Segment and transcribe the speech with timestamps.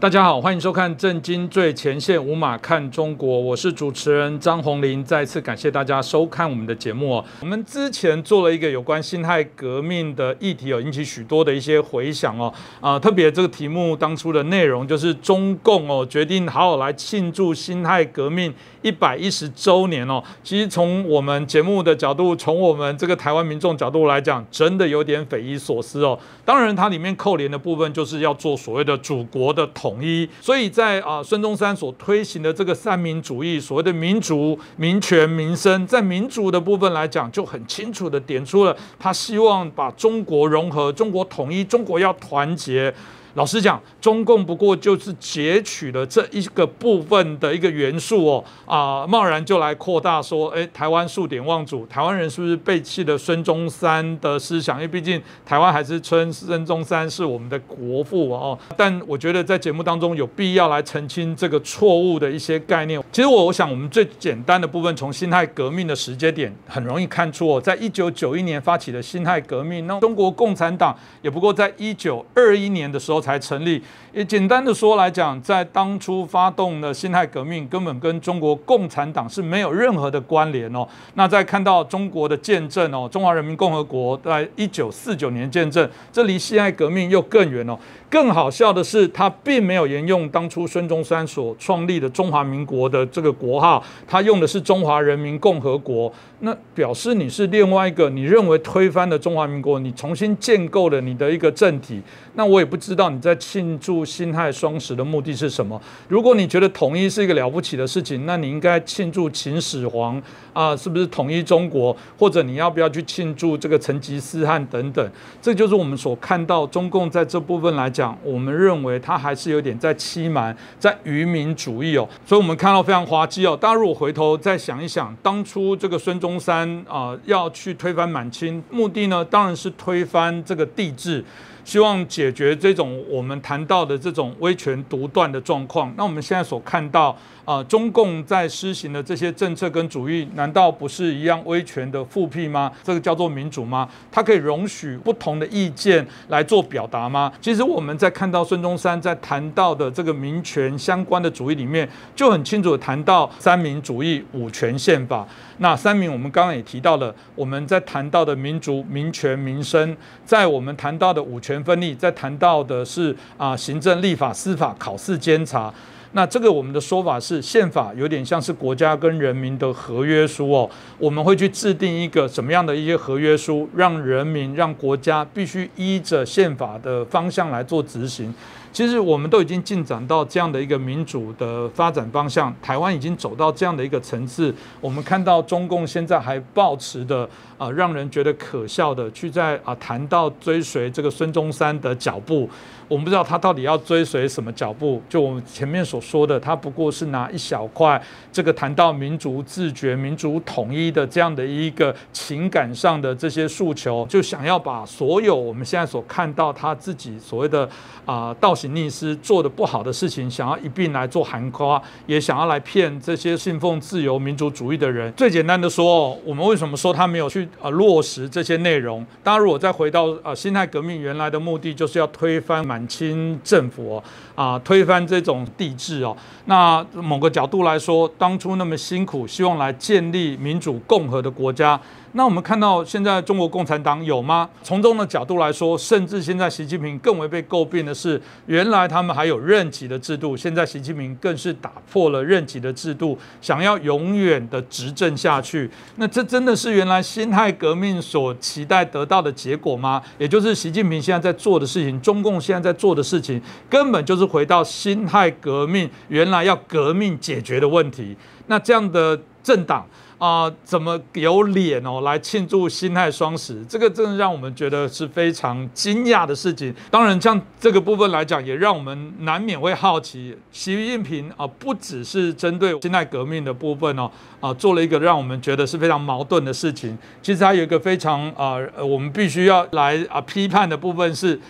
[0.00, 5.02] 大家好，欢迎收看《震惊最前线》，无马看中国，我是主持人张宏林。
[5.02, 7.24] 再次感谢大家收看我们的节目哦。
[7.40, 12.54] 我们之前做了一个有关辛亥革命的议题哦，引起许多的一些回响哦。
[12.80, 20.22] 啊，特别这个题目当初的内容就是中共哦决定好好来庆祝辛亥革命一百一十周年哦。
[20.44, 26.16] 其实从我们节目的角度，从我们这个台湾民众角度来讲，真的有点匪夷所思哦。
[26.44, 29.87] 当然，它里面扣连的部分就是要做所谓的祖国的统。
[29.88, 42.92] 统一，所以在啊孙中山所推行的这个三民主义，所谓的民族、民权、民生，在民族的部分来讲，就很清楚的点出了他希望把中国融合、中国统一、中国要团结。
[43.38, 54.78] 老实讲，中共不过就是截取了这一个部分的一个元素哦，啊，贸然就来扩大说，哎，台湾数典忘祖，台湾人是不是背弃了孙中山的思想？
[54.78, 58.58] 因为毕竟台湾还是称孙中山是我们的国父哦。
[58.76, 63.00] 但我觉得在节目当中有必要来澄清这个错误的一些概念。
[63.12, 70.92] 其实我我想，我们最简单的部分，从辛亥革命的时间点很容易看出哦，在一九九一年发起的辛亥革命，那中国共产党
[71.22, 73.22] 也不过在一九二一年的时候。
[73.28, 73.82] 才成立。
[74.14, 80.88] 也简单的说来讲，在当初发动的辛亥革命，根本跟中国共产党是没有任何的关联哦。
[81.12, 87.78] 那在看到中国的见证哦，中华人民共和国在一九四九年见证，这离辛亥革命又更远哦。
[88.10, 96.10] 更好笑的是，他并没有沿用当初孙中山所创立的中华民国的这个国号，他用的是中华人民共和国。
[96.40, 102.00] 那表示你是另外一个你认为推翻了中华民国，你重新建构了你的一个政体。
[102.34, 105.80] 那我也不知道你在庆祝辛亥双十的目的是什么。
[106.08, 110.20] 如果你觉得统一是一个了不起的事情，那你应该庆祝秦始皇
[110.52, 111.96] 啊，是不是统一中国？
[112.18, 115.10] 或者你要不要去庆祝这个成吉思汗等等？
[115.40, 122.08] 这就是我们所看到中共在这部分来讲，我们认为他还是有点在欺瞒，在愚民主义哦。
[122.26, 123.56] 所以我们看到非常滑稽哦。
[123.56, 131.24] 大家如果回头再想一想，当初这个孙中山啊要去推翻满清，目的呢当然是推翻这个帝制。
[131.68, 135.92] 希望解决这种我们谈到的这种威权独断的状况。
[135.98, 137.14] 那我们现在所看到
[137.48, 142.70] 啊，中共在施行的这些政策跟主义，难道不是一样威权的复辟吗？
[142.84, 143.88] 这个叫做民主吗？
[144.12, 147.32] 它可以容许不同的意见来做表达吗？
[147.40, 155.26] 其实我们在看到孙中山在谈到的这个民权相关的主义里面，就很清楚的谈到三民主义、五权宪法。
[155.60, 161.58] 那三民我们刚刚也提到了，我们在谈到的民族、民权、民生，在我们谈到的五权。
[161.64, 165.72] 分立在谈到的是啊，行政、立法、司法、考试、监察。
[166.12, 170.68] 那这个我们的说法是，宪法有点像是国家跟人民的合约书哦。
[170.98, 178.34] 我们会去制定一个什么样的一些合约书，让人民、让国家必须依着宪法的方向来做执行。
[178.72, 184.54] 其实我们都已经进展到这样的一个民主的发展方向，台湾已经走到这样的一个层次。
[184.80, 192.48] 我们看到中共现在还保持的啊，让人觉得可笑的，去在啊谈到追随这个孙中山的脚步。
[192.86, 195.02] 我们不知道他到底要追随什么脚步。
[195.10, 198.00] 就我们前面所说的，他不过是拿一小块
[198.32, 207.68] 这个谈到民族自觉、民族统一的这样的一个情感上的这些诉求，就想要把所有我们现在所看到他自己所谓的
[208.06, 215.12] 啊到行逆施做的不好的事情，想要一并来做含夸，也想要来骗这些信奉自由民主主义的人。
[215.12, 219.06] 最简单的说，我们为什么说他没有去呃落实这些内容？
[219.22, 222.78] 大家如果再回到呃辛亥革命原来的目的，就是要推翻满。
[222.88, 224.02] 清政府
[224.34, 226.16] 啊，推翻这种帝制哦。
[226.46, 231.78] 那某个角度来说，当初那么辛苦，希望来建立民主共和的国家。
[232.18, 234.50] 那我们看到现在中国共产党有吗？
[234.64, 245.70] 从中的角度来说，甚至现在习近平更为被诟病的是，原来他们还有任期的制度，现在习近平更是打破了任期的制度，想要永远的执政下去。
[245.94, 250.02] 那这真的是原来辛亥革命所期待得到的结果吗？
[250.18, 258.16] 也就是习近平现在在做的事情，中共现在在做的事情，根本就是回到辛亥革命原来要革命解决的问题。
[258.48, 259.86] 那这样的政党。
[260.18, 263.64] 啊，怎么有脸哦来庆祝辛亥双十？
[263.66, 266.74] 这个真的让我们觉得是非常惊讶的事情。
[266.90, 274.10] 当然，像这个部分来讲，也让我们难免会好奇，习近平啊，不只是针对辛亥革命的部分哦，
[274.40, 276.98] 啊，做了一个让我们觉得是非常矛盾的事情。
[277.22, 281.40] 其实还有一个非常啊，我们必须要来啊批判的部分是。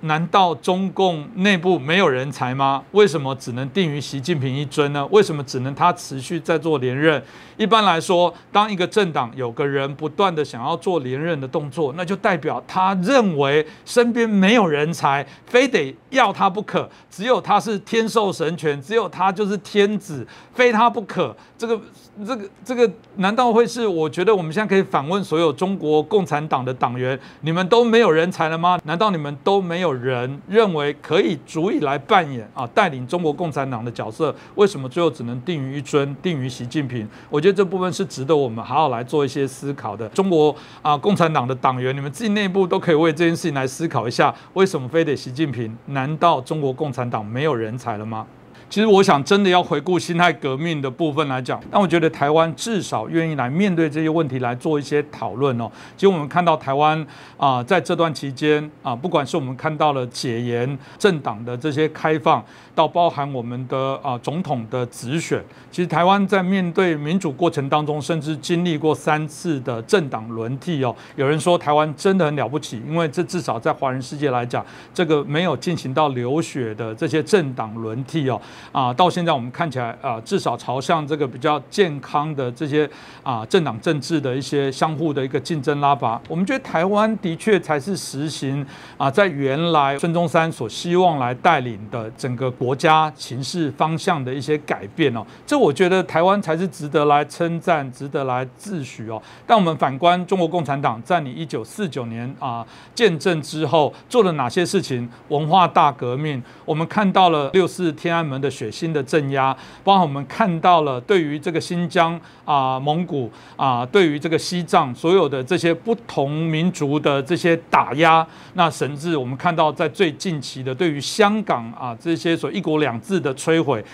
[0.00, 2.82] 难道中共内部没有人才吗？
[2.90, 5.06] 为什么只能定于习近平一尊呢？
[5.06, 7.22] 为什么只能他持续在做连任？
[7.56, 16.88] 一般来说说，当一个政党有个人不断的想要做连任的动作，那就代表他认为身边没有人才，非得要他不可。
[17.08, 21.34] 只有他是天授神权，只有他就是天子，非他不可。
[21.56, 21.80] 这个、
[22.24, 23.86] 这个、这个，难道会是？
[23.86, 28.78] 我觉得我们现在可以反问所有中国共产党的党员：你们都没有人才了吗？
[28.84, 34.34] 难道你们都没有人认为可以足以来扮演啊带领中国共产党的角色？
[34.54, 37.08] 为什么最后只能定于一尊，定于习近平？
[37.28, 40.08] 我觉得这部分是值得我们好好来做一些思考的。
[40.08, 45.76] 中国啊共产党的党员，你们自己内部都可以为这件事情来思考一下：为什么非得习近平？
[45.86, 48.26] 难道中国共产党没有人才了吗？
[48.70, 55.70] 其实我想，真的要回顾辛亥革命的部分来讲，但我觉得台湾至少愿意来面对这些问题来做一些讨论哦。
[55.96, 57.06] 其实我们看到台湾
[57.38, 62.44] 啊，在这段期间啊，不管是我们看到了解严、政党的这些开放，
[62.74, 70.94] 到包含我们的啊总统的直选，其实台湾在面对民主过程当中，甚至经历过三次的政党轮替哦。
[71.16, 78.38] 有人说台湾真的很了不起，因为这至少在华人世界来讲，这个没有进行到流血的这些政党轮替哦。
[78.72, 82.88] 啊，到现在我们看起来啊，至少朝向这个比较健康的这些
[83.22, 88.66] 啊政党政治的一些相互的一个竞争拉拔，我们觉得台湾的确才是实行
[88.96, 99.22] 啊，在原来孙中山所希望来带领的整个国家形势方向的一些改变哦，这我觉得台湾才是值得来称赞、值得来自诩哦。
[99.46, 105.08] 但我们反观中国共产党在你一九四九年啊建政之后做了哪些事情？
[105.28, 108.47] 文化大革命，我们看到了六四天安门的。
[108.50, 123.84] 血腥的镇压，包括我们看到了对于这个新疆啊、蒙古啊，对于这个西藏所有的这些不同民族的这些打压，那甚至我们看到在最近期的对于香港啊这些所一国两制的摧毁。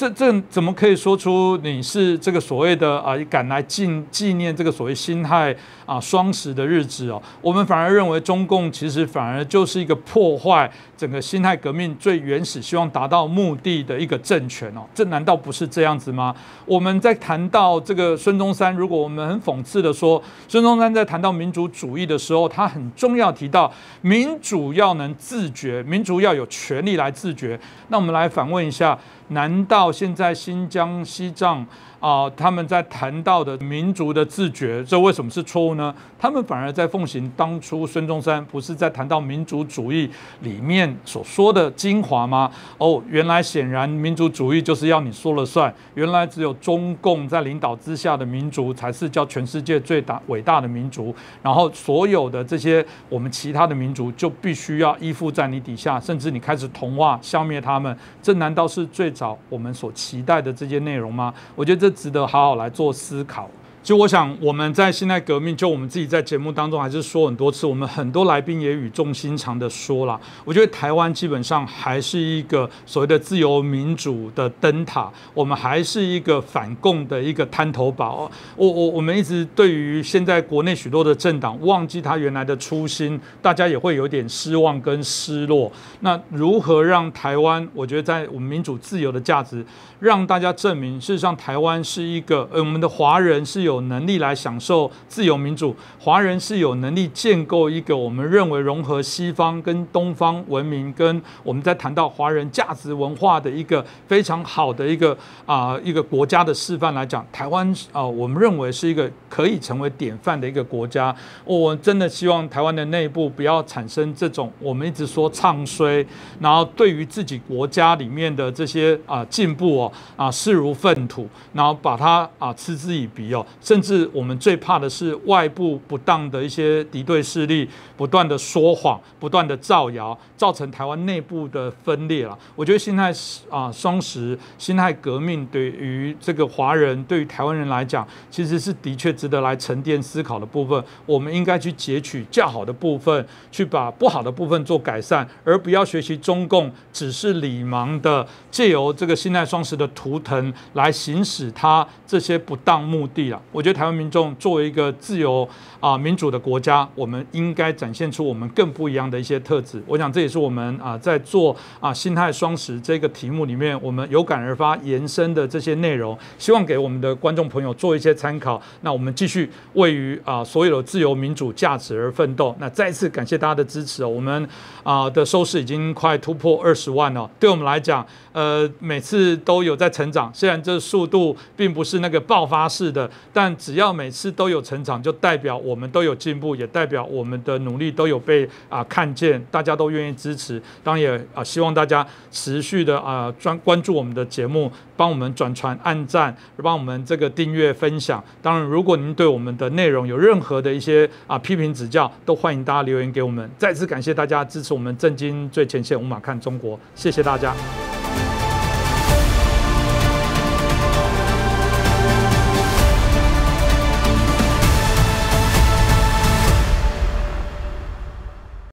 [0.00, 5.54] 这这怎么可以说出你是这个所谓的啊赶来纪纪念这个所谓辛亥
[5.84, 7.22] 啊双十的日子哦？
[7.42, 14.80] 我们反而认为中共其实反而就是一个破坏整个辛亥革命最原始希望达到目的的一个政权哦。
[14.94, 16.34] 这难道不是这样子吗？
[16.64, 23.70] 我们在谈到这个孙中山，如果我们很讽刺的说，孙中山在谈到民主主义的时候，他很重要提到
[24.00, 27.60] 民主要能自觉，民主要有权利来自觉。
[27.88, 28.98] 那我们来反问一下。
[29.30, 31.66] 难道现在新疆、西藏？
[32.00, 35.94] 啊，他们在谈到的民族的自觉，这为什么是错误呢？
[36.18, 40.10] 他们反而在奉行当初孙中山不是在谈到民族主义
[40.40, 42.50] 里面所说的精华吗？
[42.78, 61.34] 哦，原来显然民族主义就是要你说了算，原来只有中共在领导之下的民族才是叫全世界最大伟大的民族，然后所有的这些我们其他的民族就必须要依附在你底下，甚至你开始同化消灭他们，这难道是最早我们所期待的这些内容吗？
[61.54, 61.89] 我觉得这。
[61.90, 63.48] 值得好好来做思考。
[63.82, 70.20] 就我想，我们在现代革命，就我们自己在节目当中还是说很多次，我们很多来宾也语重心长的说了。
[70.44, 78.30] 我觉得台湾基本上还是一个所谓的自由民主的灯塔，我们还是一个反共的一个滩头堡。
[78.54, 85.72] 我我我们一直对于现在国内许多的政党忘记他原来的初心，大家也会有点失望跟失落。
[86.00, 87.66] 那如何让台湾？
[87.72, 89.64] 我觉得在我们民主自由的价值，
[90.00, 93.69] 让大家证明，事实上台湾是一个，呃，我们的华人是有。
[93.70, 111.14] 有能力来享受自由民主，华人是有能力建构一个我们认为融合西方跟东方文明，跟我们在谈到华人价值文化的一个非常好的一个啊一个国家的示范来讲，台湾啊，我们认为是一个可以成为典范的一个国家。
[111.44, 116.04] 我真的希望台湾的内部不要产生这种我们一直说唱衰，
[116.40, 123.46] 然后对于自己国家里面的这些啊进步哦啊视如粪土，然后把它啊嗤之以鼻哦。
[123.60, 132.38] 甚至我们最怕的是外部不当的一些敌对势力不断的说谎、不断的造谣，造成台湾内部的分裂了。
[132.56, 133.12] 我觉得辛亥
[133.50, 140.82] 啊双十、辛亥革命对于这个华人、对于台湾人来讲，其实是的确值得来沉淀思考的部分。
[141.04, 153.40] 我们应该去截取较好的部分，去把不好的部分做改善，而不要学习中共只是礼盲的借由这个辛亥双十的图腾来行使他这些不当目的了。
[153.52, 155.48] 我觉得台湾民众作为一个自由
[155.80, 159.82] 啊民主的国家，我们应该展现出我们更不一样的一些特质。
[159.86, 168.60] 我想这也是我们啊在做啊心态双十这个题目里面，我们有感而发延伸的这些内容，希望给我们的观众朋友做一些参考。
[168.82, 172.54] 那我们继续为于啊所有的自由民主价值而奋斗。
[172.60, 174.48] 那再次感谢大家的支持哦，我们
[174.82, 190.62] 啊的收视已经快突破二十万了，对我们来讲，呃每次都有在成长，虽然这速度并不是那个爆发式的，但但只要每次都有成长，就代表我们都有进步，也代表我们的努力都有被啊看见，大家都愿意支持。
[190.84, 198.22] 当然也啊希望大家持续的啊专关注我们的节目，帮我们转传、按赞，帮我们这个订阅、分享。
[198.42, 203.50] 当然，如果您对我们的内容有任何的一些啊批评指教，都欢迎大家留言给我们。
[203.56, 207.54] 再次感谢大家支持我们震惊最前线，无马看中国，谢谢大家。